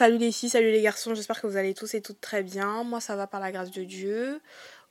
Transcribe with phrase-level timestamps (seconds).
[0.00, 2.84] salut les filles, salut les garçons, j'espère que vous allez tous et toutes très bien.
[2.84, 4.40] Moi ça va par la grâce de Dieu.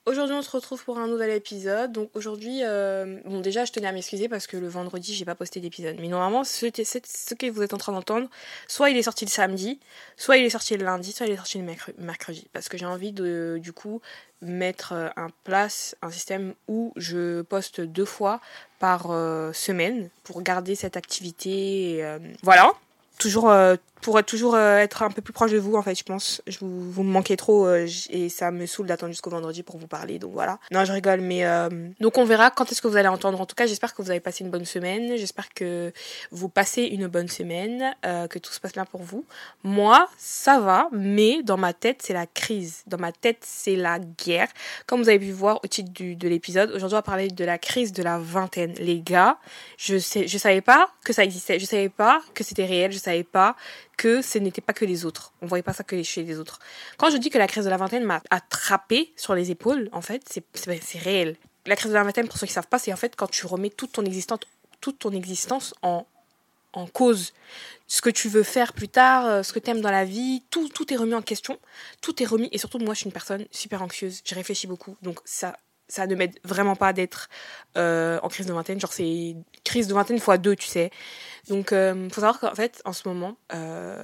[0.05, 1.91] Aujourd'hui on se retrouve pour un nouvel épisode.
[1.91, 5.33] Donc aujourd'hui, euh, bon déjà je tenais à m'excuser parce que le vendredi j'ai pas
[5.33, 5.95] posté d'épisode.
[5.99, 8.29] Mais normalement ce, que vous êtes en train d'entendre,
[8.67, 9.79] soit il est sorti le samedi,
[10.15, 11.65] soit il est sorti le lundi, soit il est sorti le
[11.97, 12.47] mercredi.
[12.53, 14.01] Parce que j'ai envie de du coup
[14.43, 18.41] mettre euh, en place un système où je poste deux fois
[18.77, 22.05] par euh, semaine pour garder cette activité.
[22.43, 22.75] voilà
[23.19, 26.05] toujours euh, pour toujours euh, être un peu plus proche de vous en fait je
[26.05, 26.41] pense.
[26.47, 29.87] Je vous, me manquez trop euh, et ça me saoule d'attendre jusqu'au vendredi pour vous
[29.87, 30.57] parler donc voilà.
[30.71, 31.43] Non je rigole mais
[31.99, 33.39] donc on verra quand est-ce que vous allez entendre.
[33.39, 35.17] En tout cas j'espère que vous avez passé une bonne semaine.
[35.17, 35.91] J'espère que
[36.31, 39.25] vous passez une bonne semaine que tout se passe bien pour vous.
[39.63, 42.83] Moi ça va mais dans ma tête c'est la crise.
[42.87, 44.47] Dans ma tête c'est la guerre.
[44.87, 47.43] Comme vous avez pu voir au titre du, de l'épisode aujourd'hui on va parler de
[47.43, 48.73] la crise de la vingtaine.
[48.79, 49.37] Les gars
[49.77, 51.59] je sais je savais pas que ça existait.
[51.59, 52.93] Je savais pas que c'était réel.
[52.93, 53.55] Je savais pas
[53.97, 55.33] que ce n'était pas que les autres.
[55.41, 56.59] On voyait pas ça que chez les autres.
[56.97, 60.01] Quand je dis que la crise de la vingtaine m'a attrapé sur les épaules, en
[60.01, 61.35] fait, c'est réel.
[61.65, 63.45] La crise de la vingtaine, pour ceux qui savent pas, c'est en fait quand tu
[63.45, 64.39] remets toute ton existence,
[64.81, 66.05] toute ton existence en,
[66.73, 67.33] en cause.
[67.87, 70.43] Ce que tu veux faire plus tard, euh, ce que tu aimes dans la vie,
[70.51, 71.59] tout, tout est remis en question.
[72.01, 72.49] Tout est remis.
[72.51, 74.21] Et surtout, moi, je suis une personne super anxieuse.
[74.23, 74.95] Je réfléchis beaucoup.
[75.01, 75.57] Donc, ça,
[75.89, 77.29] ça ne m'aide vraiment pas d'être
[77.75, 78.79] euh, en crise de vingtaine.
[78.79, 80.91] Genre, c'est crise de vingtaine fois deux, tu sais.
[81.49, 84.03] Donc, euh, faut savoir qu'en fait, en ce moment, euh,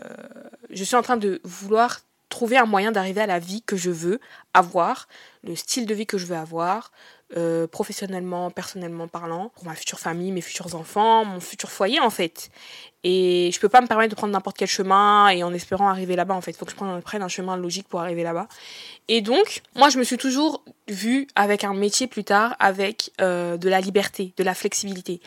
[0.71, 3.91] je suis en train de vouloir trouver un moyen d'arriver à la vie que je
[3.91, 4.19] veux
[4.53, 5.07] avoir,
[5.43, 6.91] le style de vie que je veux avoir,
[7.35, 12.11] euh, professionnellement, personnellement parlant, pour ma future famille, mes futurs enfants, mon futur foyer en
[12.11, 12.49] fait.
[13.03, 16.15] Et je peux pas me permettre de prendre n'importe quel chemin et en espérant arriver
[16.15, 16.55] là-bas en fait.
[16.55, 18.47] Faut que je prenne un chemin logique pour arriver là-bas.
[19.07, 23.69] Et donc, moi je me suis toujours vue avec un métier plus tard, avec de
[23.69, 25.19] la liberté, de la flexibilité.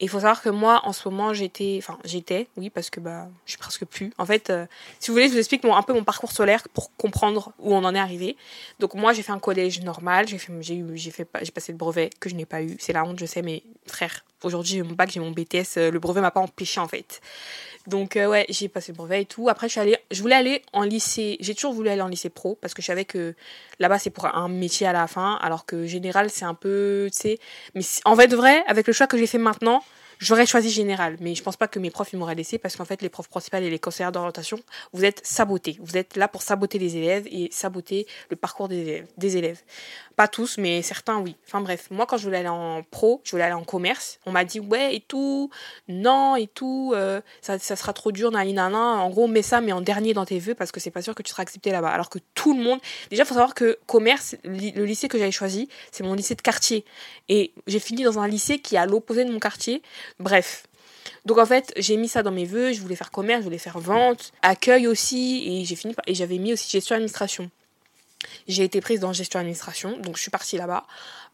[0.00, 2.98] Et il faut savoir que moi, en ce moment, j'étais, enfin, j'étais, oui, parce que
[2.98, 4.12] bah, je suis presque plus.
[4.18, 4.66] En fait, euh,
[4.98, 7.74] si vous voulez, je vous explique mon, un peu mon parcours solaire pour comprendre où
[7.74, 8.36] on en est arrivé.
[8.80, 11.70] Donc moi, j'ai fait un collège normal, j'ai fait, j'ai eu, j'ai fait, j'ai passé
[11.70, 12.76] le brevet que je n'ai pas eu.
[12.80, 15.90] C'est la honte, je sais, mais frère, aujourd'hui, j'ai mon bac, j'ai mon BTS, euh,
[15.92, 17.20] le brevet m'a pas empêché en fait.
[17.86, 19.48] Donc euh, ouais, j'ai passé le brevet et tout.
[19.48, 21.36] Après, je suis allée, je voulais aller en lycée.
[21.40, 23.34] J'ai toujours voulu aller en lycée pro parce que je savais que
[23.78, 27.18] là-bas c'est pour un métier à la fin, alors que général c'est un peu, tu
[27.18, 27.38] sais.
[27.74, 29.82] Mais en fait, vrai, avec le choix que j'ai fait maintenant,
[30.24, 33.02] J'aurais choisi général, mais je pense pas que mes profs m'auraient laissé parce qu'en fait,
[33.02, 34.58] les profs principaux et les conseillers d'orientation,
[34.94, 35.76] vous êtes sabotés.
[35.82, 39.60] Vous êtes là pour saboter les élèves et saboter le parcours des élèves.
[40.16, 41.34] Pas tous, mais certains, oui.
[41.44, 44.32] Enfin bref, moi, quand je voulais aller en pro, je voulais aller en commerce, on
[44.32, 45.50] m'a dit, ouais, et tout,
[45.88, 48.78] non, et tout, euh, ça, ça, sera trop dur, nanana.
[48.78, 51.16] En gros, mets ça, mais en dernier dans tes vœux parce que c'est pas sûr
[51.16, 51.90] que tu seras accepté là-bas.
[51.90, 52.78] Alors que tout le monde,
[53.10, 56.84] déjà, faut savoir que commerce, le lycée que j'avais choisi, c'est mon lycée de quartier.
[57.28, 59.82] Et j'ai fini dans un lycée qui est à l'opposé de mon quartier.
[60.18, 60.66] Bref.
[61.24, 63.58] Donc en fait, j'ai mis ça dans mes vœux, je voulais faire commerce, je voulais
[63.58, 66.04] faire vente, accueil aussi, et j'ai fini par...
[66.06, 67.50] et j'avais mis aussi gestion administration.
[68.48, 70.84] J'ai été prise dans gestion administration, donc je suis partie là-bas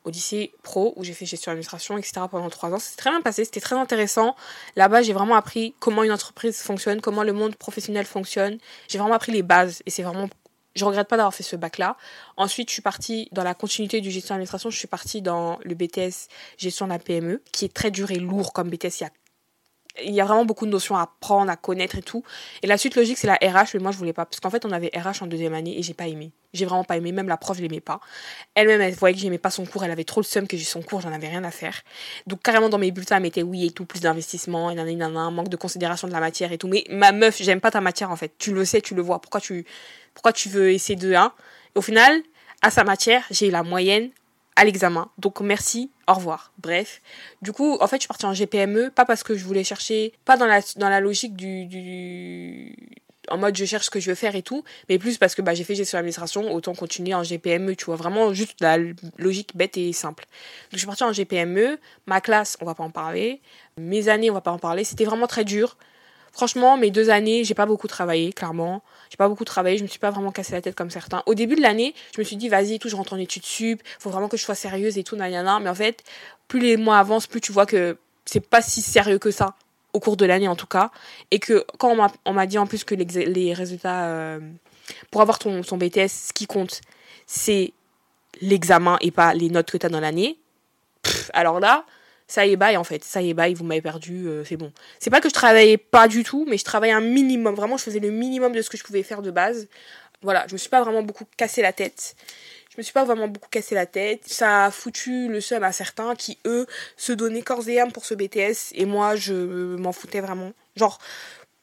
[0.05, 2.23] au lycée pro où j'ai fait gestion administration, etc.
[2.31, 2.79] pendant trois ans.
[2.79, 4.35] C'était très bien passé, c'était très intéressant.
[4.77, 8.59] Là-bas, j'ai vraiment appris comment une entreprise fonctionne, comment le monde professionnel fonctionne.
[8.89, 10.29] J'ai vraiment appris les bases et c'est vraiment
[10.75, 11.97] je regrette pas d'avoir fait ce bac là.
[12.37, 15.75] Ensuite, je suis partie dans la continuité du gestion d'administration, je suis partie dans le
[15.75, 19.01] BTS gestion de la PME, qui est très dur et lourd comme BTS.
[19.01, 19.11] Il y a
[20.03, 22.23] il y a vraiment beaucoup de notions à apprendre, à connaître et tout.
[22.63, 24.25] Et la suite logique, c'est la RH, mais moi, je voulais pas.
[24.25, 26.33] Parce qu'en fait, on avait RH en deuxième année et j'ai pas aimé.
[26.53, 27.13] J'ai vraiment pas aimé.
[27.13, 28.01] Même la prof, je l'aimais pas.
[28.55, 29.85] Elle-même, elle voyait que j'aimais pas son cours.
[29.85, 31.01] Elle avait trop le seum que j'ai son cours.
[31.01, 31.81] J'en avais rien à faire.
[32.27, 35.49] Donc, carrément, dans mes bulletins, elle mettait oui et tout, plus d'investissement, et un manque
[35.49, 36.69] de considération de la matière et tout.
[36.69, 38.33] Mais ma meuf, j'aime pas ta matière, en fait.
[38.39, 39.21] Tu le sais, tu le vois.
[39.21, 39.67] Pourquoi tu,
[40.15, 41.33] pourquoi tu veux essayer de 1
[41.75, 42.23] Au final,
[42.63, 44.11] à sa matière, j'ai la moyenne
[44.57, 45.11] à l'examen.
[45.19, 46.53] Donc merci, au revoir.
[46.59, 47.01] Bref.
[47.43, 50.13] Du coup, en fait, je suis partie en GPME, pas parce que je voulais chercher,
[50.25, 52.77] pas dans la, dans la logique du, du
[53.31, 55.43] en mode je cherche ce que je veux faire et tout, mais plus parce que
[55.43, 58.79] bah, j'ai fait gestion d'administration, autant continuer en GPME, tu vois, vraiment juste la
[59.19, 60.25] logique bête et simple.
[60.25, 63.41] Donc je suis partie en GPME, ma classe, on va pas en parler,
[63.79, 65.77] mes années, on va pas en parler, c'était vraiment très dur.
[66.33, 68.83] Franchement, mes deux années, j'ai pas beaucoup travaillé, clairement.
[69.11, 71.23] J'ai pas beaucoup travaillé, je me suis pas vraiment cassé la tête comme certains.
[71.27, 73.83] Au début de l'année, je me suis dit, vas-y, tout, je rentre en études sup,
[73.99, 75.59] faut vraiment que je sois sérieuse et tout, nanana.
[75.61, 76.05] Mais en fait,
[76.49, 79.55] plus les mois avancent, plus tu vois que c'est pas si sérieux que ça,
[79.93, 80.91] au cours de l'année en tout cas.
[81.31, 84.41] Et que quand on m'a dit en plus que les, résultats, euh,
[85.11, 86.81] pour avoir ton, ton BTS, ce qui compte,
[87.27, 87.73] c'est
[88.41, 90.39] l'examen et pas les notes que tu as dans l'année.
[91.33, 91.85] Alors là,
[92.31, 94.57] ça y est bye en fait, ça y est bye, vous m'avez perdu, euh, c'est
[94.57, 94.73] bon.
[95.01, 97.83] C'est pas que je travaillais pas du tout, mais je travaillais un minimum, vraiment je
[97.83, 99.67] faisais le minimum de ce que je pouvais faire de base.
[100.23, 102.15] Voilà, je me suis pas vraiment beaucoup cassé la tête.
[102.71, 104.23] Je me suis pas vraiment beaucoup cassé la tête.
[104.27, 106.67] Ça a foutu le seum à certains qui, eux,
[106.97, 108.75] se donnaient corps et âme pour ce BTS.
[108.75, 110.53] Et moi, je m'en foutais vraiment.
[110.77, 110.99] Genre,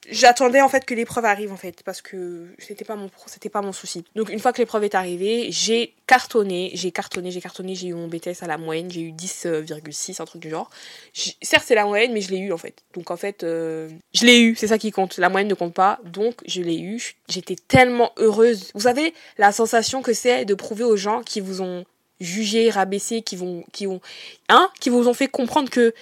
[0.09, 3.61] j'attendais en fait que l'épreuve arrive en fait parce que c'était pas mon c'était pas
[3.61, 4.03] mon souci.
[4.15, 7.93] Donc une fois que l'épreuve est arrivée, j'ai cartonné, j'ai cartonné, j'ai cartonné, j'ai eu
[7.93, 10.69] mon BTS à la moyenne, j'ai eu 10,6 un truc du genre.
[11.13, 12.83] Certes c'est la moyenne mais je l'ai eu en fait.
[12.93, 15.17] Donc en fait euh, je l'ai eu, c'est ça qui compte.
[15.17, 15.99] La moyenne ne compte pas.
[16.03, 18.71] Donc je l'ai eu, j'étais tellement heureuse.
[18.73, 21.85] Vous savez la sensation que c'est de prouver aux gens qui vous ont
[22.19, 24.01] jugé, rabaissé, qui vont qui ont
[24.49, 25.93] hein, qui vous ont fait comprendre que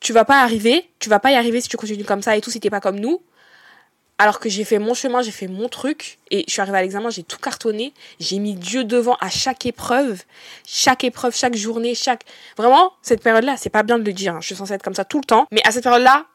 [0.00, 2.40] tu vas pas arriver, tu vas pas y arriver si tu continues comme ça et
[2.40, 3.22] tout si t'es pas comme nous
[4.18, 6.82] alors que j'ai fait mon chemin, j'ai fait mon truc, et je suis arrivée à
[6.82, 10.22] l'examen, j'ai tout cartonné, j'ai mis Dieu devant à chaque épreuve,
[10.66, 12.22] chaque épreuve, chaque journée, chaque...
[12.56, 14.40] Vraiment, cette période-là, c'est pas bien de le dire, hein.
[14.40, 16.26] je suis censée être comme ça tout le temps, mais à cette période-là,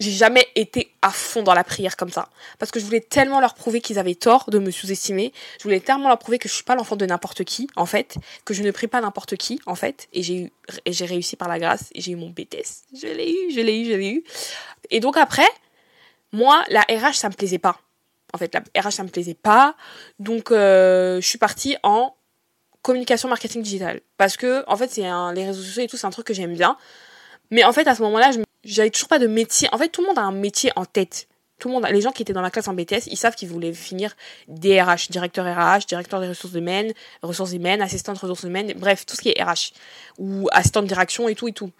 [0.00, 2.28] j'ai jamais été à fond dans la prière comme ça.
[2.58, 5.32] Parce que je voulais tellement leur prouver qu'ils avaient tort de me sous-estimer.
[5.58, 8.16] Je voulais tellement leur prouver que je suis pas l'enfant de n'importe qui, en fait.
[8.44, 10.08] Que je ne prie pas n'importe qui, en fait.
[10.12, 10.52] Et j'ai eu,
[10.86, 11.90] j'ai réussi par la grâce.
[11.94, 12.84] Et j'ai eu mon BTS.
[12.92, 14.24] Je l'ai eu, je l'ai eu, je l'ai eu.
[14.90, 15.48] Et donc après,
[16.34, 17.78] moi, la RH, ça me plaisait pas.
[18.32, 19.76] En fait, la RH, ça me plaisait pas.
[20.18, 22.14] Donc, euh, je suis partie en
[22.82, 24.00] communication marketing digital.
[24.18, 26.54] Parce que, en fait, c'est les réseaux sociaux et tout, c'est un truc que j'aime
[26.54, 26.76] bien.
[27.50, 28.30] Mais en fait, à ce moment-là,
[28.64, 29.68] j'avais toujours pas de métier.
[29.72, 31.28] En fait, tout le monde a un métier en tête.
[31.60, 33.48] Tout le monde, les gens qui étaient dans la classe en BTS, ils savent qu'ils
[33.48, 34.16] voulaient finir
[34.48, 36.92] DRH, directeur RH, directeur des ressources humaines,
[37.22, 39.72] ressources humaines, assistant de ressources humaines, bref, tout ce qui est RH.
[40.18, 41.70] Ou assistant de direction et tout et tout.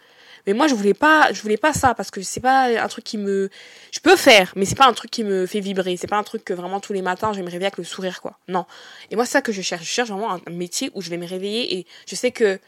[0.46, 3.04] Mais moi, je voulais pas, je voulais pas ça parce que c'est pas un truc
[3.04, 3.50] qui me,
[3.92, 5.96] je peux faire, mais c'est pas un truc qui me fait vibrer.
[5.96, 7.84] C'est pas un truc que vraiment tous les matins je vais me réveiller avec le
[7.84, 8.38] sourire, quoi.
[8.48, 8.66] Non.
[9.10, 9.84] Et moi, c'est ça que je cherche.
[9.84, 12.58] Je cherche vraiment un métier où je vais me réveiller et je sais que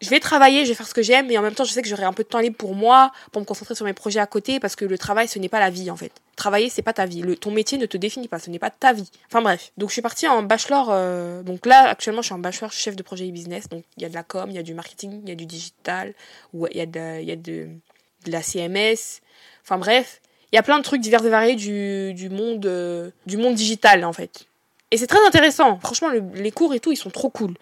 [0.00, 1.82] je vais travailler, je vais faire ce que j'aime, mais en même temps, je sais
[1.82, 4.20] que j'aurai un peu de temps libre pour moi, pour me concentrer sur mes projets
[4.20, 6.12] à côté, parce que le travail, ce n'est pas la vie, en fait.
[6.36, 7.22] Travailler, c'est pas ta vie.
[7.22, 9.10] Le, ton métier ne te définit pas, ce n'est pas ta vie.
[9.26, 9.72] Enfin bref.
[9.78, 10.88] Donc je suis partie en bachelor.
[10.90, 13.68] Euh, donc là, actuellement, je suis en bachelor chef de projet e-business.
[13.70, 15.34] Donc il y a de la com, il y a du marketing, il y a
[15.34, 16.14] du digital,
[16.52, 17.68] ou il y a de, y a de,
[18.26, 19.22] de la CMS.
[19.62, 20.20] Enfin bref,
[20.52, 23.54] il y a plein de trucs divers et variés du, du monde, euh, du monde
[23.54, 24.46] digital, en fait.
[24.90, 25.78] Et c'est très intéressant.
[25.80, 27.54] Franchement, les cours et tout, ils sont trop cool.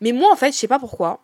[0.00, 1.20] Mais moi, en fait, je sais pas pourquoi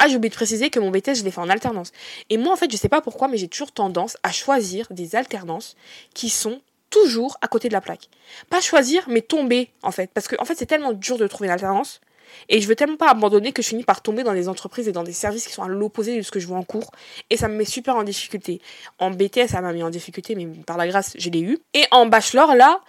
[0.00, 1.92] ah, j'ai oublié de préciser que mon BTS, je l'ai fait en alternance.
[2.30, 5.14] Et moi, en fait, je sais pas pourquoi, mais j'ai toujours tendance à choisir des
[5.14, 5.76] alternances
[6.14, 8.08] qui sont toujours à côté de la plaque.
[8.48, 10.10] Pas choisir, mais tomber, en fait.
[10.14, 12.00] Parce que, en fait, c'est tellement dur de trouver une alternance.
[12.48, 14.92] Et je veux tellement pas abandonner que je finis par tomber dans des entreprises et
[14.92, 16.92] dans des services qui sont à l'opposé de ce que je vois en cours.
[17.28, 18.62] Et ça me met super en difficulté.
[18.98, 21.58] En BTS, ça m'a mis en difficulté, mais par la grâce, je l'ai eu.
[21.74, 22.80] Et en bachelor, là,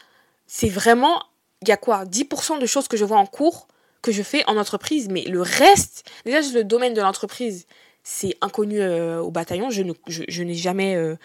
[0.47, 1.21] c'est vraiment,
[1.61, 3.67] il y a quoi 10% de choses que je vois en cours
[4.01, 7.65] que je fais en entreprise, mais le reste, déjà le domaine de l'entreprise,
[8.03, 9.69] c'est inconnu euh, au bataillon.
[9.69, 11.15] Je n'ai jamais euh,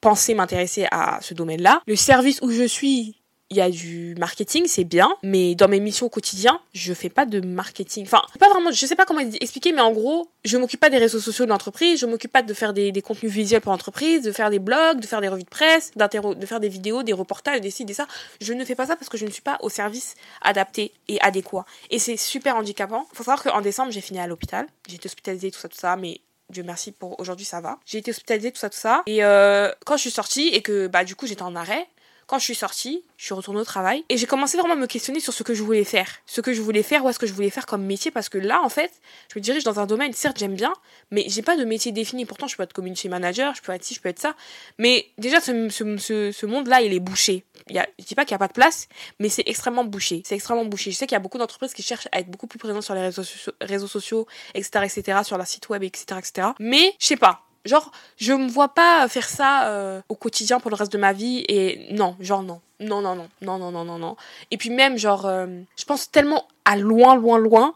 [0.00, 1.82] pensé m'intéresser à ce domaine-là.
[1.86, 3.15] Le service où je suis,
[3.50, 7.08] il y a du marketing, c'est bien, mais dans mes missions au quotidien, je fais
[7.08, 8.04] pas de marketing.
[8.04, 10.98] Enfin, pas vraiment, je sais pas comment expliquer, mais en gros, je m'occupe pas des
[10.98, 14.22] réseaux sociaux de l'entreprise, je m'occupe pas de faire des, des, contenus visuels pour l'entreprise,
[14.22, 17.12] de faire des blogs, de faire des revues de presse, de faire des vidéos, des
[17.12, 18.08] reportages, des sites, des ça.
[18.40, 21.20] Je ne fais pas ça parce que je ne suis pas au service adapté et
[21.20, 21.64] adéquat.
[21.90, 23.06] Et c'est super handicapant.
[23.12, 24.66] Faut savoir qu'en décembre, j'ai fini à l'hôpital.
[24.88, 26.20] J'ai été hospitalisée, tout ça, tout ça, mais
[26.50, 27.78] Dieu merci pour aujourd'hui ça va.
[27.86, 29.02] J'ai été hospitalisée, tout ça, tout ça.
[29.06, 31.88] Et euh, quand je suis sortie et que bah du coup j'étais en arrêt,
[32.26, 34.86] quand je suis sortie, je suis retournée au travail et j'ai commencé vraiment à me
[34.86, 36.08] questionner sur ce que je voulais faire.
[36.26, 38.10] Ce que je voulais faire, ou est-ce que je voulais faire comme métier?
[38.10, 38.90] Parce que là, en fait,
[39.32, 40.72] je me dirige dans un domaine, certes, j'aime bien,
[41.10, 42.26] mais j'ai pas de métier défini.
[42.26, 44.34] Pourtant, je peux être community manager, je peux être ci, je peux être ça.
[44.78, 47.44] Mais déjà, ce, ce, ce, monde-là, il est bouché.
[47.68, 48.88] Il y a, je dis pas qu'il y a pas de place,
[49.20, 50.22] mais c'est extrêmement bouché.
[50.24, 50.90] C'est extrêmement bouché.
[50.90, 52.94] Je sais qu'il y a beaucoup d'entreprises qui cherchent à être beaucoup plus présentes sur
[52.94, 53.22] les réseaux,
[53.60, 56.48] réseaux sociaux, etc., etc., sur leur site web, etc., etc.
[56.58, 57.45] Mais, je sais pas.
[57.66, 61.12] Genre, je me vois pas faire ça euh, au quotidien pour le reste de ma
[61.12, 62.60] vie et non, genre non.
[62.78, 64.16] Non, non, non, non, non, non, non.
[64.50, 65.46] Et puis même, genre, euh,
[65.76, 67.74] je pense tellement à loin, loin, loin.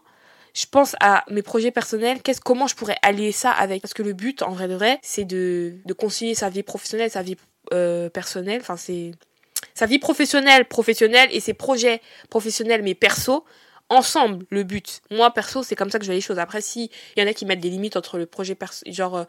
[0.53, 3.81] Je pense à mes projets personnels, qu'est-ce, comment je pourrais allier ça avec.
[3.81, 7.09] Parce que le but, en vrai de vrai, c'est de, de concilier sa vie professionnelle,
[7.09, 7.37] sa vie
[7.73, 8.59] euh, personnelle.
[8.61, 9.11] Enfin, c'est
[9.73, 13.45] sa vie professionnelle, professionnelle et ses projets professionnels mais perso
[13.91, 15.01] ensemble le but.
[15.11, 16.39] Moi perso, c'est comme ça que je vois les choses.
[16.39, 19.17] Après si il y en a qui mettent des limites entre le projet perso genre
[19.17, 19.23] euh,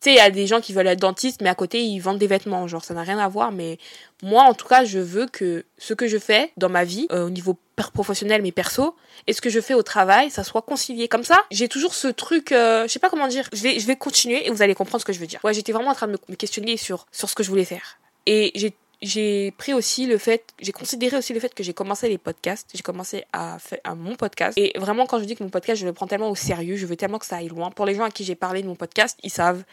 [0.00, 1.98] tu sais il y a des gens qui veulent être dentistes mais à côté ils
[1.98, 3.78] vendent des vêtements, genre ça n'a rien à voir mais
[4.22, 7.26] moi en tout cas, je veux que ce que je fais dans ma vie euh,
[7.26, 7.58] au niveau
[7.92, 8.94] professionnel mais perso
[9.26, 11.38] et ce que je fais au travail, ça soit concilié comme ça.
[11.50, 13.48] J'ai toujours ce truc euh, je sais pas comment dire.
[13.52, 15.40] Je vais je vais continuer et vous allez comprendre ce que je veux dire.
[15.42, 17.98] Ouais, j'étais vraiment en train de me questionner sur sur ce que je voulais faire.
[18.26, 22.08] Et j'ai j'ai pris aussi le fait, j'ai considéré aussi le fait que j'ai commencé
[22.08, 24.56] les podcasts, j'ai commencé à faire mon podcast.
[24.58, 26.86] Et vraiment, quand je dis que mon podcast, je le prends tellement au sérieux, je
[26.86, 27.70] veux tellement que ça aille loin.
[27.70, 29.64] Pour les gens à qui j'ai parlé de mon podcast, ils savent.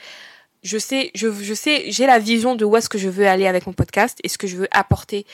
[0.63, 3.47] Je sais, je, je sais, j'ai la vision de où est-ce que je veux aller
[3.47, 5.25] avec mon podcast et ce que je veux apporter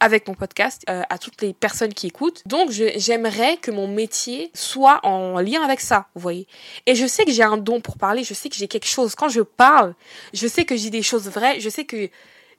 [0.00, 2.42] avec mon podcast euh, à toutes les personnes qui écoutent.
[2.46, 6.46] Donc j'aimerais que mon métier soit en lien avec ça, vous voyez.
[6.84, 9.14] Et je sais que j'ai un don pour parler, je sais que j'ai quelque chose.
[9.14, 9.94] Quand je parle,
[10.34, 12.10] je sais que j'ai des choses vraies, je sais que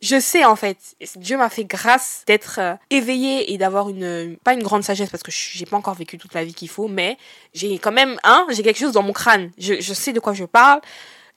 [0.01, 0.77] je sais en fait,
[1.15, 5.23] Dieu m'a fait grâce d'être euh, éveillée et d'avoir une pas une grande sagesse parce
[5.23, 7.17] que j'ai pas encore vécu toute la vie qu'il faut, mais
[7.53, 9.51] j'ai quand même hein, j'ai quelque chose dans mon crâne.
[9.57, 10.81] Je, je sais de quoi je parle.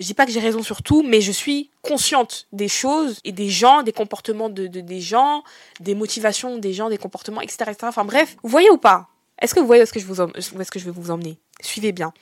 [0.01, 3.33] Je dis pas que j'ai raison sur tout, mais je suis consciente des choses et
[3.33, 5.43] des gens, des comportements de, de des gens,
[5.81, 7.79] des motivations des gens, des comportements, etc., etc.
[7.83, 9.09] Enfin bref, vous voyez ou pas?
[9.41, 11.11] Est-ce que vous voyez où est-ce que je vous où est-ce que je vais vous
[11.11, 11.39] emmener?
[11.61, 12.13] Suivez bien.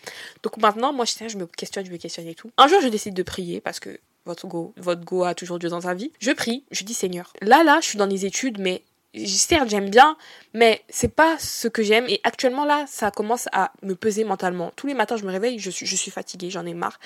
[0.43, 2.51] Donc maintenant, moi, je, je me questionne, je me questionne et tout.
[2.57, 5.69] Un jour, je décide de prier parce que votre go, votre go a toujours Dieu
[5.69, 6.13] dans sa vie.
[6.21, 7.33] Je prie, je dis Seigneur.
[7.41, 8.83] Là, là, je suis dans les études, mais
[9.25, 10.17] certes j'aime bien,
[10.53, 12.07] mais c'est pas ce que j'aime.
[12.09, 14.73] Et actuellement là, ça commence à me peser mentalement.
[14.77, 16.99] Tous les matins, je me réveille, je suis, je suis fatiguée, j'en ai marre.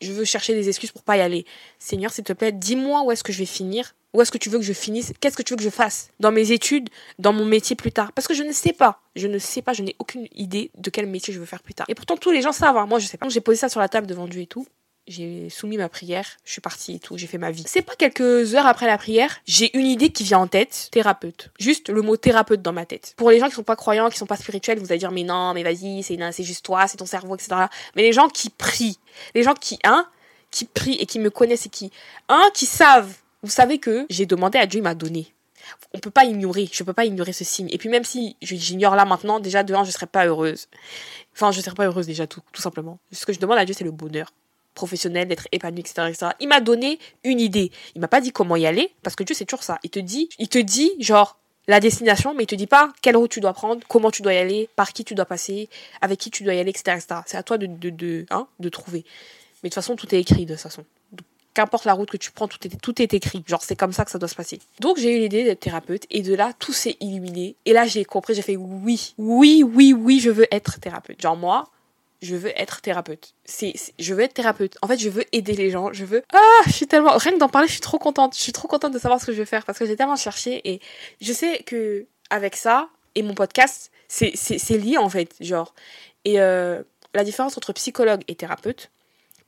[0.00, 1.46] Je veux chercher des excuses pour pas y aller.
[1.78, 3.94] Seigneur, s'il te plaît, dis-moi où est-ce que je vais finir?
[4.12, 5.12] Où est-ce que tu veux que je finisse?
[5.20, 8.12] Qu'est-ce que tu veux que je fasse dans mes études, dans mon métier plus tard?
[8.12, 9.02] Parce que je ne sais pas.
[9.14, 11.74] Je ne sais pas, je n'ai aucune idée de quel métier je veux faire plus
[11.74, 11.86] tard.
[11.90, 12.78] Et pourtant, tous les gens savent.
[12.78, 12.86] Hein.
[12.86, 13.28] Moi, je sais pas.
[13.28, 14.66] J'ai posé ça sur la table devant Dieu et tout
[15.06, 17.64] j'ai soumis ma prière, je suis partie et tout, j'ai fait ma vie.
[17.66, 21.50] C'est pas quelques heures après la prière, j'ai une idée qui vient en tête, thérapeute.
[21.58, 23.14] Juste le mot thérapeute dans ma tête.
[23.16, 25.22] Pour les gens qui sont pas croyants, qui sont pas spirituels, vous allez dire mais
[25.22, 27.66] non, mais vas-y, c'est juste toi, c'est ton cerveau, etc.
[27.94, 28.98] Mais les gens qui prient,
[29.34, 30.06] les gens qui, hein,
[30.50, 31.92] qui prient et qui me connaissent et qui,
[32.28, 35.32] hein, qui savent, vous savez que j'ai demandé à Dieu, il m'a donné.
[35.94, 37.68] On peut pas ignorer, je peux pas ignorer ce signe.
[37.70, 40.68] Et puis même si j'ignore là maintenant, déjà de un, je serais pas heureuse.
[41.34, 42.98] Enfin, je serais pas heureuse déjà tout, tout simplement.
[43.12, 44.32] Ce que je demande à Dieu, c'est le bonheur
[44.76, 46.26] professionnel, d'être épanoui, etc., etc.
[46.38, 47.72] Il m'a donné une idée.
[47.96, 49.80] Il m'a pas dit comment y aller, parce que Dieu, c'est toujours ça.
[49.82, 51.36] Il te dit, il te dit, genre,
[51.68, 54.34] la destination, mais il te dit pas quelle route tu dois prendre, comment tu dois
[54.34, 55.68] y aller, par qui tu dois passer,
[56.00, 57.20] avec qui tu dois y aller, etc., etc.
[57.26, 59.04] C'est à toi de, de, de, hein, de trouver.
[59.62, 60.84] Mais de toute façon, tout est écrit de toute façon.
[61.54, 63.42] Qu'importe la route que tu prends, tout est, tout est écrit.
[63.46, 64.60] Genre, c'est comme ça que ça doit se passer.
[64.78, 67.56] Donc, j'ai eu l'idée d'être thérapeute, et de là, tout s'est illuminé.
[67.64, 71.20] Et là, j'ai compris, j'ai fait oui, oui, oui, oui, je veux être thérapeute.
[71.20, 71.70] Genre, moi,
[72.22, 73.34] je veux être thérapeute.
[73.44, 74.76] C'est, je veux être thérapeute.
[74.82, 75.92] En fait, je veux aider les gens.
[75.92, 76.22] Je veux.
[76.32, 77.16] Ah, je suis tellement.
[77.16, 78.34] Rien que d'en parler, je suis trop contente.
[78.34, 80.16] Je suis trop contente de savoir ce que je vais faire parce que j'ai tellement
[80.16, 80.80] cherché et
[81.20, 85.74] je sais que avec ça et mon podcast, c'est, c'est, c'est lié en fait, genre.
[86.24, 86.82] Et euh,
[87.14, 88.90] la différence entre psychologue et thérapeute,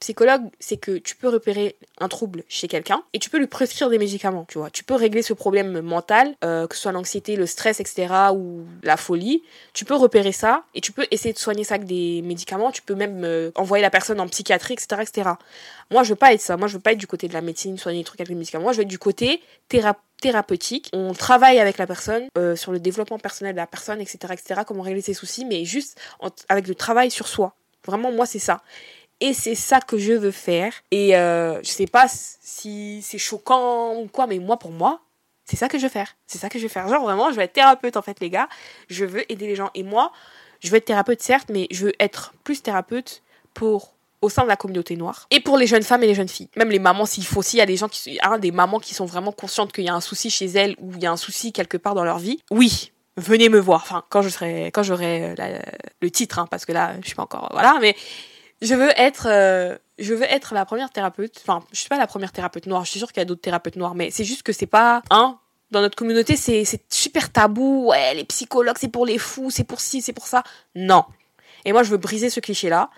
[0.01, 3.91] Psychologue, c'est que tu peux repérer un trouble chez quelqu'un et tu peux lui prescrire
[3.91, 4.71] des médicaments, tu vois.
[4.71, 8.65] Tu peux régler ce problème mental, euh, que ce soit l'anxiété, le stress, etc., ou
[8.85, 9.43] la folie.
[9.73, 12.71] Tu peux repérer ça et tu peux essayer de soigner ça avec des médicaments.
[12.71, 15.31] Tu peux même euh, envoyer la personne en psychiatrie, etc., etc.
[15.91, 16.57] Moi, je veux pas être ça.
[16.57, 18.37] Moi, je veux pas être du côté de la médecine, soigner les trucs avec les
[18.37, 18.65] médicaments.
[18.65, 19.43] Moi, je veux être du côté
[20.21, 20.91] thérapeutique.
[20.93, 24.61] On travaille avec la personne euh, sur le développement personnel de la personne, etc., etc.,
[24.65, 26.01] comment régler ses soucis, mais juste
[26.49, 27.55] avec le travail sur soi.
[27.85, 28.63] Vraiment, moi, c'est ça.
[29.21, 30.73] Et c'est ça que je veux faire.
[30.91, 35.01] Et euh, je sais pas si c'est choquant ou quoi, mais moi, pour moi,
[35.45, 36.17] c'est ça que je veux faire.
[36.27, 36.89] C'est ça que je veux faire.
[36.89, 38.49] Genre, vraiment, je veux être thérapeute, en fait, les gars.
[38.89, 39.71] Je veux aider les gens.
[39.75, 40.13] Et moi,
[40.61, 43.23] je veux être thérapeute, certes, mais je veux être plus thérapeute
[43.55, 46.29] pour au sein de la communauté noire et pour les jeunes femmes et les jeunes
[46.29, 48.81] filles même les mamans s'il faut s'il y a des gens qui hein, des mamans
[48.81, 51.13] qui sont vraiment conscientes qu'il y a un souci chez elles ou il y a
[51.13, 54.67] un souci quelque part dans leur vie oui venez me voir enfin quand je serai
[54.73, 55.37] quand j'aurai
[56.01, 57.95] le titre hein, parce que là je suis pas encore voilà mais
[58.61, 61.39] je veux être euh, je veux être la première thérapeute.
[61.43, 62.85] Enfin je suis pas la première thérapeute noire.
[62.85, 65.03] Je suis sûre qu'il y a d'autres thérapeutes noirs mais c'est juste que c'est pas
[65.11, 65.39] hein
[65.71, 66.37] dans notre communauté.
[66.37, 67.89] C'est c'est super tabou.
[67.89, 70.43] Ouais les psychologues c'est pour les fous c'est pour ci c'est pour ça.
[70.75, 71.05] Non.
[71.65, 72.91] Et moi je veux briser ce cliché là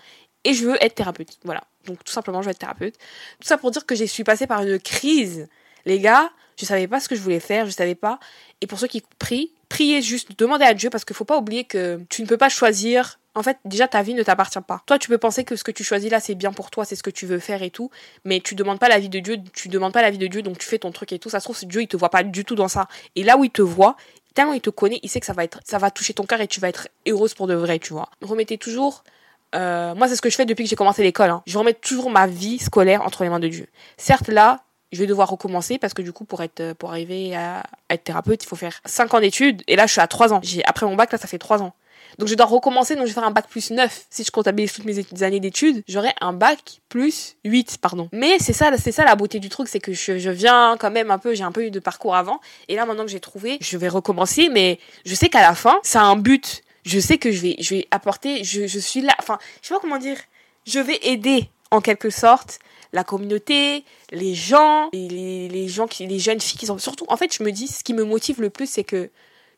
[0.43, 1.37] et je veux être thérapeute.
[1.43, 1.63] Voilà.
[1.85, 2.95] Donc tout simplement je veux être thérapeute.
[3.39, 5.47] Tout ça pour dire que je suis passée par une crise.
[5.85, 8.19] Les gars je savais pas ce que je voulais faire je savais pas.
[8.61, 11.65] Et pour ceux qui prient priez juste demandez à Dieu parce qu'il faut pas oublier
[11.65, 14.81] que tu ne peux pas choisir en fait, déjà, ta vie ne t'appartient pas.
[14.85, 16.95] Toi, tu peux penser que ce que tu choisis là, c'est bien pour toi, c'est
[16.95, 17.89] ce que tu veux faire et tout,
[18.25, 20.41] mais tu demandes pas la vie de Dieu, tu demandes pas la vie de Dieu,
[20.41, 21.29] donc tu fais ton truc et tout.
[21.29, 22.87] Ça se trouve, Dieu, il te voit pas du tout dans ça.
[23.15, 23.95] Et là où il te voit,
[24.33, 26.41] tellement il te connaît, il sait que ça va être, ça va toucher ton cœur
[26.41, 28.09] et tu vas être heureuse pour de vrai, tu vois.
[28.21, 29.03] Remettez toujours,
[29.55, 31.29] euh, moi, c'est ce que je fais depuis que j'ai commencé l'école.
[31.29, 31.41] Hein.
[31.45, 33.67] Je remets toujours ma vie scolaire entre les mains de Dieu.
[33.97, 37.63] Certes, là, je vais devoir recommencer parce que du coup, pour être, pour arriver à
[37.89, 39.63] être thérapeute, il faut faire 5 ans d'études.
[39.67, 40.41] Et là, je suis à 3 ans.
[40.43, 41.73] J'ai, après mon bac, là, ça fait 3 ans.
[42.17, 44.05] Donc je dois recommencer, donc je vais faire un bac plus 9.
[44.09, 48.09] Si je comptabilise toutes mes années d'études, j'aurai un bac plus 8, pardon.
[48.11, 50.91] Mais c'est ça, c'est ça la beauté du truc, c'est que je, je, viens quand
[50.91, 52.39] même un peu, j'ai un peu eu de parcours avant.
[52.67, 55.79] Et là, maintenant que j'ai trouvé, je vais recommencer, mais je sais qu'à la fin,
[55.83, 56.63] ça a un but.
[56.83, 59.73] Je sais que je vais, je vais apporter, je, je suis là, enfin, je sais
[59.73, 60.17] pas comment dire,
[60.65, 62.59] je vais aider en quelque sorte
[62.93, 67.17] la communauté, les gens, les, les, gens qui, les jeunes filles qui sont surtout, en
[67.17, 69.09] fait, je me dis, ce qui me motive le plus, c'est que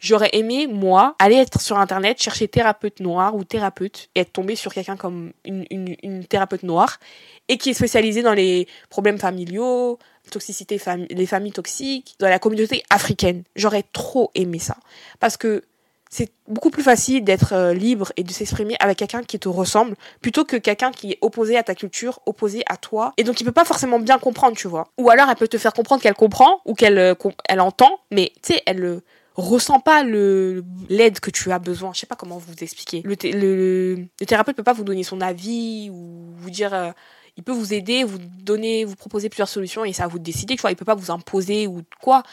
[0.03, 4.57] J'aurais aimé, moi, aller être sur Internet, chercher thérapeute noir ou thérapeute et être tombé
[4.57, 6.99] sur quelqu'un comme une, une, une, thérapeute noire
[7.47, 9.97] et qui est spécialisée dans les problèmes familiaux,
[10.29, 10.77] toxicité,
[11.09, 13.43] les familles toxiques, dans la communauté africaine.
[13.55, 14.75] J'aurais trop aimé ça.
[15.21, 15.63] Parce que
[16.09, 19.95] c'est beaucoup plus facile d'être euh, libre et de s'exprimer avec quelqu'un qui te ressemble
[20.21, 23.45] plutôt que quelqu'un qui est opposé à ta culture, opposé à toi et donc il
[23.45, 24.89] peut pas forcément bien comprendre, tu vois.
[24.97, 27.15] Ou alors elle peut te faire comprendre qu'elle comprend ou qu'elle euh,
[27.47, 29.01] elle entend, mais tu sais, elle euh,
[29.35, 31.91] ressent pas l'aide que tu as besoin.
[31.93, 33.01] Je sais pas comment vous expliquer.
[33.03, 36.93] Le, le, le, thérapeute peut pas vous donner son avis ou vous dire
[37.37, 40.23] il peut vous aider, vous donner, vous proposer plusieurs solutions et ça à vous de
[40.23, 42.23] décider, tu vois, il peut pas vous imposer ou quoi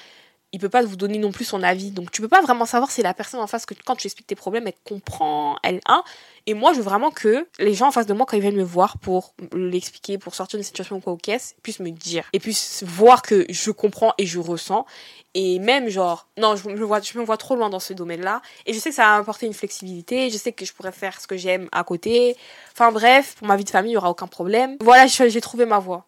[0.52, 1.90] il peut pas vous donner non plus son avis.
[1.90, 4.26] Donc tu peux pas vraiment savoir si la personne en face que quand tu expliques
[4.26, 6.02] tes problèmes, elle comprend, elle un.
[6.46, 8.56] Et moi, je veux vraiment que les gens en face de moi quand ils viennent
[8.56, 12.24] me voir pour l'expliquer, pour sortir d'une situation ou quoi au caisse, puissent me dire
[12.32, 14.86] et puissent voir que je comprends et je ressens.
[15.34, 18.42] Et même genre non, je me vois je me vois trop loin dans ce domaine-là
[18.66, 21.20] et je sais que ça va apporter une flexibilité, je sais que je pourrais faire
[21.20, 22.36] ce que j'aime à côté.
[22.72, 24.76] Enfin bref, pour ma vie de famille, il y aura aucun problème.
[24.80, 26.06] Voilà, j'ai trouvé ma voie.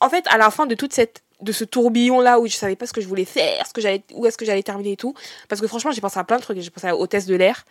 [0.00, 2.76] En fait, à la fin de toute cette de ce tourbillon là où je savais
[2.76, 4.96] pas ce que je voulais faire, ce que j'allais, où est-ce que j'allais terminer et
[4.96, 5.14] tout.
[5.48, 6.58] Parce que franchement, j'ai pensé à plein de trucs.
[6.60, 7.64] J'ai pensé à hôtesse de l'air.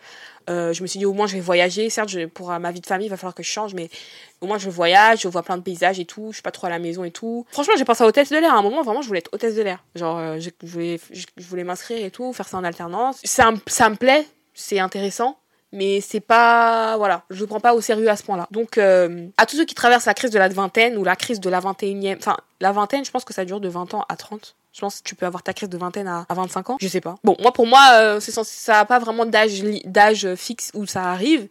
[0.48, 1.90] Euh, je me suis dit au moins je vais voyager.
[1.90, 3.88] Certes, pour ma vie de famille, il va falloir que je change, mais
[4.40, 6.28] au moins je voyage, je vois plein de paysages et tout.
[6.30, 7.46] Je suis pas trop à la maison et tout.
[7.50, 8.54] Franchement, j'ai pensé à hôtesse de l'air.
[8.54, 9.84] À un moment, vraiment, je voulais être hôtesse de l'air.
[9.94, 13.20] Genre, euh, je, voulais, je, voulais m'inscrire et tout, faire ça en alternance.
[13.24, 15.39] Ça, ça me plaît, c'est intéressant
[15.72, 19.26] mais c'est pas voilà je prends pas au sérieux à ce point là donc euh,
[19.36, 21.60] à tous ceux qui traversent la crise de la vingtaine ou la crise de la
[21.60, 24.80] 21e enfin la vingtaine je pense que ça dure de 20 ans à 30 je
[24.80, 27.16] pense que tu peux avoir ta crise de vingtaine à, 25 ans je sais pas.
[27.24, 31.04] Bon moi pour moi euh, c'est ça a pas vraiment d'âge d'âge fixe où ça
[31.10, 31.48] arrive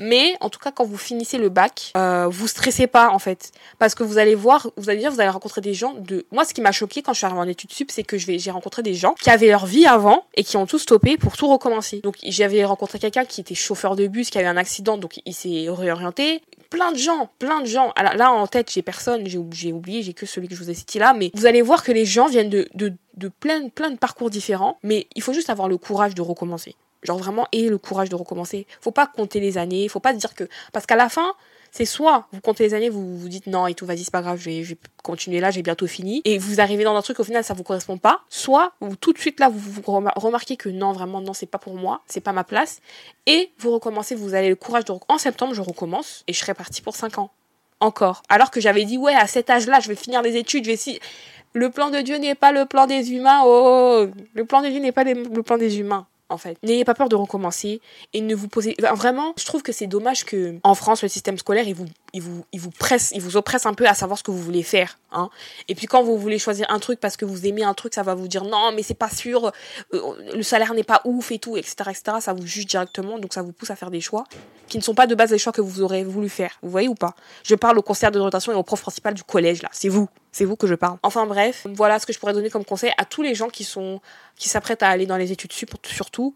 [0.00, 3.52] mais en tout cas, quand vous finissez le bac, euh, vous stressez pas en fait,
[3.78, 6.26] parce que vous allez voir, vous allez dire, vous allez rencontrer des gens de.
[6.30, 8.50] Moi, ce qui m'a choqué quand je suis arrivée en études sup, c'est que j'ai
[8.50, 11.48] rencontré des gens qui avaient leur vie avant et qui ont tout stoppé pour tout
[11.48, 12.00] recommencer.
[12.00, 15.34] Donc, j'avais rencontré quelqu'un qui était chauffeur de bus, qui avait un accident, donc il
[15.34, 16.42] s'est réorienté.
[16.70, 17.92] Plein de gens, plein de gens.
[17.96, 20.74] Alors, là, en tête, j'ai personne, j'ai oublié, j'ai que celui que je vous ai
[20.74, 23.90] cité là, mais vous allez voir que les gens viennent de, de, de plein, plein
[23.90, 26.76] de parcours différents, mais il faut juste avoir le courage de recommencer.
[27.02, 28.66] Genre vraiment, ayez le courage de recommencer.
[28.80, 30.44] Faut pas compter les années, faut pas se dire que.
[30.72, 31.34] Parce qu'à la fin,
[31.70, 34.22] c'est soit vous comptez les années, vous vous dites non et tout, vas-y, c'est pas
[34.22, 36.22] grave, je vais, continuer là, j'ai bientôt fini.
[36.24, 38.22] Et vous arrivez dans un truc, au final, ça vous correspond pas.
[38.28, 41.58] Soit, vous, tout de suite là, vous, vous remarquez que non, vraiment, non, c'est pas
[41.58, 42.80] pour moi, c'est pas ma place.
[43.26, 44.92] Et vous recommencez, vous avez le courage de.
[45.08, 47.30] En septembre, je recommence et je serai partie pour 5 ans.
[47.80, 48.22] Encore.
[48.28, 51.00] Alors que j'avais dit, ouais, à cet âge-là, je vais finir les études, je vais.
[51.54, 53.42] Le plan de Dieu n'est pas le plan des humains.
[53.44, 56.58] Oh, le plan de Dieu n'est pas le plan des humains en fait.
[56.62, 57.80] N'ayez pas peur de recommencer
[58.12, 61.38] et ne vous posez vraiment, je trouve que c'est dommage que en France le système
[61.38, 64.18] scolaire il vous il vous il vous presse, il vous oppresse un peu à savoir
[64.18, 65.30] ce que vous voulez faire, hein.
[65.68, 68.02] Et puis quand vous voulez choisir un truc parce que vous aimez un truc, ça
[68.02, 69.52] va vous dire non, mais c'est pas sûr,
[69.94, 70.00] euh,
[70.34, 72.16] le salaire n'est pas ouf et tout, etc., etc.
[72.20, 74.24] Ça vous juge directement, donc ça vous pousse à faire des choix
[74.68, 76.58] qui ne sont pas de base les choix que vous aurez voulu faire.
[76.62, 77.14] Vous voyez ou pas?
[77.42, 79.70] Je parle au conseil de rotation et au prof principal du collège là.
[79.72, 80.08] C'est vous.
[80.30, 80.98] C'est vous que je parle.
[81.02, 83.64] Enfin bref, voilà ce que je pourrais donner comme conseil à tous les gens qui
[83.64, 84.00] sont
[84.36, 85.52] qui s'apprêtent à aller dans les études
[85.84, 86.34] surtout.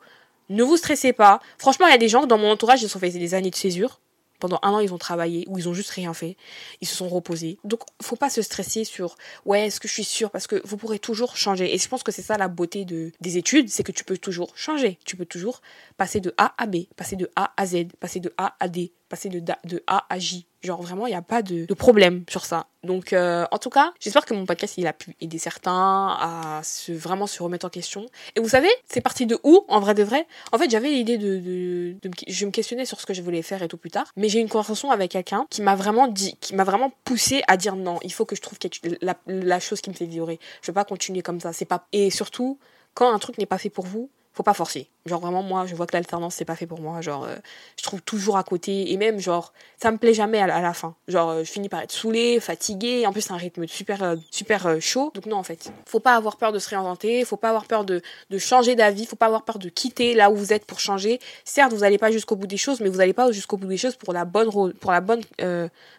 [0.49, 1.41] Ne vous stressez pas.
[1.57, 3.57] Franchement, il y a des gens dans mon entourage, ils ont fait des années de
[3.57, 4.01] césure.
[4.43, 6.37] Pendant un an, ils ont travaillé ou ils ont juste rien fait.
[6.81, 7.59] Ils se sont reposés.
[7.63, 10.33] Donc, faut pas se stresser sur ouais, est-ce que je suis sûre?
[10.33, 11.73] Parce que vous pourrez toujours changer.
[11.73, 14.19] Et je pense que c'est ça la beauté de, des études, c'est que tu peux
[14.19, 14.99] toujours changer.
[15.05, 15.63] Tu peux toujours
[15.97, 18.91] passer de A à B, passer de A à Z, passer de A à D,
[19.12, 19.42] passer de,
[19.87, 20.46] A à J.
[20.62, 22.68] Genre vraiment, il n'y a pas de, problème sur ça.
[22.83, 26.62] Donc euh, en tout cas, j'espère que mon podcast, il a pu aider certains à
[26.64, 28.07] se, vraiment se remettre en question.
[28.37, 30.27] Et vous savez, c'est parti de où, en vrai de vrai?
[30.51, 31.94] En fait, j'avais l'idée de,
[32.27, 34.07] Je me questionnais sur ce que je voulais faire et tout plus tard.
[34.16, 37.42] Mais j'ai eu une conversation avec quelqu'un qui m'a vraiment dit, qui m'a vraiment poussé
[37.48, 38.57] à dire non, il faut que je trouve
[39.03, 40.40] la, la chose qui me fait vibrer.
[40.62, 41.53] Je veux pas continuer comme ça.
[41.53, 41.87] C'est pas...
[41.92, 42.59] Et surtout,
[42.94, 44.88] quand un truc n'est pas fait pour vous, faut pas forcer.
[45.05, 47.37] Genre vraiment moi je vois que l'alternance c'est pas fait pour moi, genre euh,
[47.77, 50.95] je trouve toujours à côté et même genre ça me plaît jamais à, la fin.
[51.09, 54.16] Genre euh, je finis par être saoulée, fatiguée, en plus c'est un rythme super euh,
[54.31, 55.11] super chaud.
[55.14, 57.85] Donc non en fait, faut pas avoir peur de se réinventer, faut pas avoir peur
[57.85, 60.81] de, de changer d'avis, faut pas avoir peur de quitter là où vous êtes pour
[60.81, 61.21] changer.
[61.45, 63.77] Certes, vous allez pas jusqu'au bout des choses, mais vous allez pas jusqu'au bout des
[63.77, 65.23] choses pour la bonne pour la bonne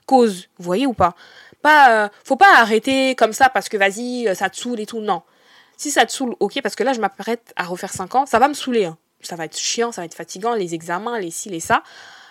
[0.06, 1.15] cause, vous voyez ou pas?
[1.62, 5.00] Pas faut pas arrêter comme ça parce que vas-y, ça te saoule et tout.
[5.00, 5.24] Non
[5.84, 8.39] si ça te saoule, ok, parce que là, je m'apprête à refaire 5 ans, ça
[8.39, 8.86] va me saouler.
[8.86, 8.98] Hein.
[9.22, 11.84] Ça va être chiant, ça va être fatigant, les examens, les ci, les ça.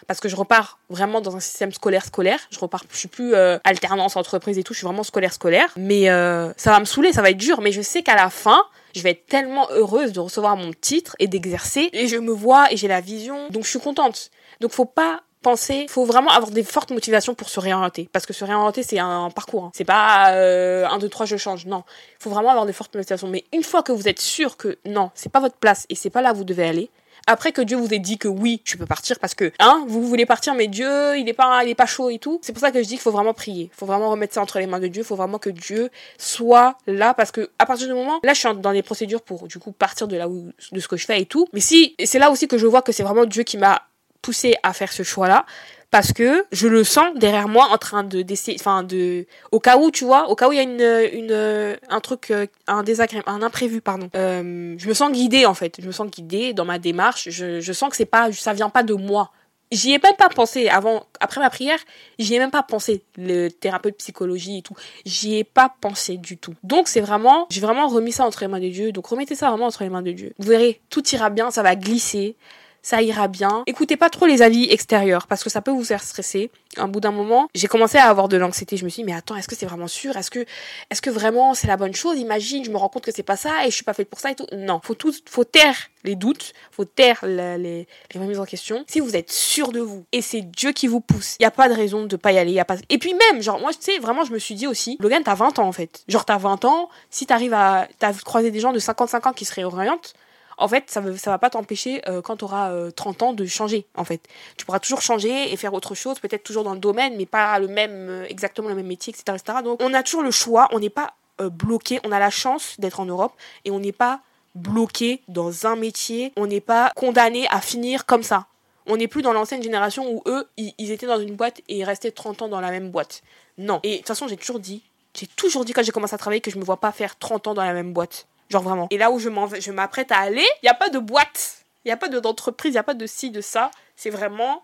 [0.06, 2.40] Parce que je repars vraiment dans un système scolaire scolaire.
[2.50, 4.72] Je repars, je suis plus euh, alternance entreprise et tout.
[4.72, 5.68] Je suis vraiment scolaire scolaire.
[5.76, 7.60] Mais euh, ça va me saouler, ça va être dur.
[7.60, 8.64] Mais je sais qu'à la fin,
[8.96, 11.88] je vais être tellement heureuse de recevoir mon titre et d'exercer.
[11.92, 13.48] Et je me vois et j'ai la vision.
[13.50, 14.30] Donc je suis contente.
[14.60, 18.08] Donc faut pas penser, faut vraiment avoir des fortes motivations pour se réorienter.
[18.12, 19.64] Parce que se réorienter, c'est un parcours.
[19.64, 19.70] Hein.
[19.74, 21.66] C'est pas euh, un, deux, trois, je change.
[21.66, 21.84] Non.
[22.18, 23.28] Faut vraiment avoir des fortes motivations.
[23.28, 26.10] Mais une fois que vous êtes sûr que non, c'est pas votre place et c'est
[26.10, 26.90] pas là où vous devez aller,
[27.26, 30.06] Après que Dieu vous ait dit que oui, tu peux partir parce que, hein, vous
[30.06, 32.40] voulez partir, mais Dieu, il est pas, il est pas chaud et tout.
[32.42, 33.70] C'est pour ça que je dis qu'il faut vraiment prier.
[33.72, 35.02] Il faut vraiment remettre ça entre les mains de Dieu.
[35.02, 38.40] Il faut vraiment que Dieu soit là parce que, à partir du moment, là, je
[38.40, 41.06] suis dans les procédures pour, du coup, partir de là où, de ce que je
[41.06, 41.46] fais et tout.
[41.52, 43.82] Mais si, c'est là aussi que je vois que c'est vraiment Dieu qui m'a
[44.22, 45.44] poussé à faire ce choix-là
[45.92, 49.76] parce que je le sens derrière moi en train de d'essayer enfin de au cas
[49.76, 52.82] où tu vois au cas où il y a une une un truc euh, un
[52.82, 54.08] désagrément un imprévu pardon.
[54.16, 55.76] Euh, je me sens guidée en fait.
[55.80, 57.28] Je me sens guidée dans ma démarche.
[57.28, 59.30] Je, je sens que c'est pas ça vient pas de moi.
[59.70, 61.78] J'y ai même pas pensé avant après ma prière
[62.18, 63.04] j'y ai même pas pensé.
[63.18, 66.54] Le thérapeute psychologie et tout j'y ai pas pensé du tout.
[66.62, 68.92] Donc c'est vraiment j'ai vraiment remis ça entre les mains de Dieu.
[68.92, 70.32] Donc remettez ça vraiment entre les mains de Dieu.
[70.38, 72.34] Vous verrez tout ira bien ça va glisser
[72.82, 73.62] ça ira bien.
[73.66, 76.50] Écoutez pas trop les avis extérieurs parce que ça peut vous faire stresser.
[76.76, 78.76] Un bout d'un moment, j'ai commencé à avoir de l'anxiété.
[78.76, 80.16] Je me suis dit, mais attends, est-ce que c'est vraiment sûr?
[80.16, 80.44] Est-ce que,
[80.90, 82.18] est-ce que vraiment c'est la bonne chose?
[82.18, 84.20] Imagine, je me rends compte que c'est pas ça et je suis pas faite pour
[84.20, 84.46] ça et tout.
[84.52, 87.86] Non, faut tout, faut taire les doutes, faut taire les, les,
[88.20, 88.84] remises en question.
[88.88, 91.50] Si vous êtes sûr de vous et c'est Dieu qui vous pousse, il y a
[91.52, 92.52] pas de raison de pas y aller.
[92.52, 92.76] Y a pas...
[92.88, 95.34] Et puis même, genre, moi, tu sais, vraiment, je me suis dit aussi, Logan, t'as
[95.34, 96.02] 20 ans en fait.
[96.08, 99.44] Genre, t'as 20 ans, si t'arrives à, t'as croisé des gens de 55 ans qui
[99.44, 100.14] se réorientent,
[100.58, 103.86] en fait, ça ne va pas t'empêcher, euh, quand tu auras 30 ans, de changer,
[103.96, 104.20] en fait.
[104.56, 107.58] Tu pourras toujours changer et faire autre chose, peut-être toujours dans le domaine, mais pas
[107.58, 109.58] le même, euh, exactement le même métier, etc..
[109.64, 112.78] Donc, on a toujours le choix, on n'est pas euh, bloqué, on a la chance
[112.78, 113.32] d'être en Europe
[113.64, 114.20] et on n'est pas
[114.54, 118.46] bloqué dans un métier, on n'est pas condamné à finir comme ça.
[118.86, 121.84] On n'est plus dans l'ancienne génération où eux, ils, étaient dans une boîte et ils
[121.84, 123.22] restaient 30 ans dans la même boîte.
[123.56, 123.80] Non.
[123.84, 124.82] Et de toute façon, j'ai toujours dit,
[125.14, 127.46] j'ai toujours dit quand j'ai commencé à travailler que je me vois pas faire 30
[127.46, 128.26] ans dans la même boîte.
[128.52, 128.86] Genre vraiment.
[128.90, 131.64] Et là où je m'apprête à aller, il n'y a pas de boîte.
[131.84, 133.70] Il n'y a pas d'entreprise, il n'y a pas de ci, de ça.
[133.96, 134.62] C'est vraiment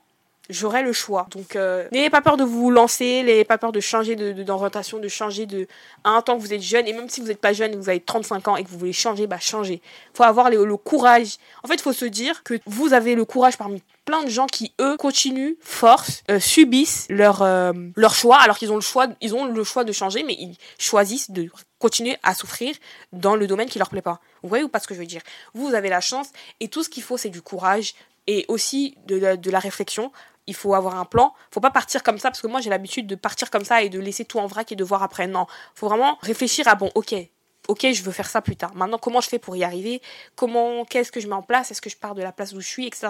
[0.48, 1.26] j'aurai le choix.
[1.30, 5.04] Donc, euh, n'ayez pas peur de vous lancer, n'ayez pas peur de changer d'orientation, de,
[5.04, 5.66] de, changer de.
[6.04, 8.00] un temps que vous êtes jeune, et même si vous n'êtes pas jeune, vous avez
[8.00, 9.82] 35 ans et que vous voulez changer, bah changez.
[10.14, 11.36] faut avoir le, courage.
[11.62, 14.46] En fait, il faut se dire que vous avez le courage parmi plein de gens
[14.46, 19.08] qui, eux, continuent, forcent, euh, subissent leur, euh, leur choix, alors qu'ils ont le choix,
[19.20, 22.74] ils ont le choix de changer, mais ils choisissent de continuer à souffrir
[23.12, 24.20] dans le domaine qui leur plaît pas.
[24.42, 25.20] Vous voyez ou pas ce que je veux dire?
[25.52, 26.28] Vous avez la chance,
[26.60, 27.94] et tout ce qu'il faut, c'est du courage,
[28.26, 30.12] et aussi de, de la réflexion
[30.48, 31.32] il faut avoir un plan.
[31.52, 33.88] Faut pas partir comme ça parce que moi j'ai l'habitude de partir comme ça et
[33.88, 35.28] de laisser tout en vrac et de voir après.
[35.28, 37.14] Non, faut vraiment réfléchir à bon, ok,
[37.68, 38.74] ok, je veux faire ça plus tard.
[38.74, 40.00] Maintenant, comment je fais pour y arriver?
[40.34, 41.70] Comment, qu'est-ce que je mets en place?
[41.70, 43.08] Est-ce que je pars de la place où je suis, etc.,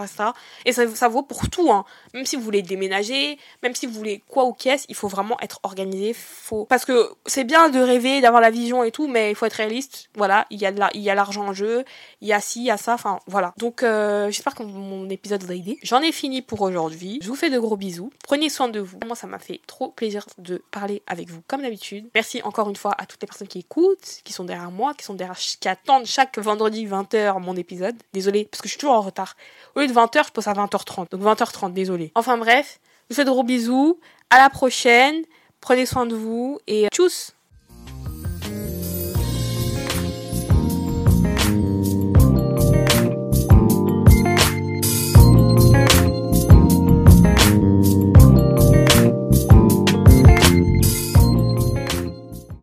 [0.64, 1.84] Et ça, ça vaut pour tout, hein.
[2.12, 5.38] Même si vous voulez déménager, même si vous voulez quoi ou qu'est-ce, il faut vraiment
[5.40, 6.12] être organisé.
[6.12, 9.46] Faut parce que c'est bien de rêver, d'avoir la vision et tout, mais il faut
[9.46, 10.10] être réaliste.
[10.14, 11.84] Voilà, il y a de l'argent en jeu,
[12.20, 12.94] il y a ci, il y a ça.
[12.94, 13.54] Enfin, voilà.
[13.58, 15.78] Donc, euh, j'espère que mon épisode vous a aidé.
[15.82, 17.20] J'en ai fini pour aujourd'hui.
[17.22, 18.10] Je vous fais de gros bisous.
[18.24, 18.98] Prenez soin de vous.
[19.06, 22.08] Moi, ça m'a fait trop plaisir de parler avec vous comme d'habitude.
[22.14, 25.68] Merci encore une fois à toutes les personnes qui écoutent, qui sont derrière moi, qui
[25.68, 27.94] attendent chaque vendredi 20h mon épisode.
[28.12, 29.36] Désolée, parce que je suis toujours en retard.
[29.74, 31.10] Au lieu de 20h, je pose à 20h30.
[31.10, 32.10] Donc 20h30, désolée.
[32.14, 34.00] Enfin bref, je vous fais de gros bisous.
[34.30, 35.22] À la prochaine.
[35.60, 37.34] Prenez soin de vous et tchuss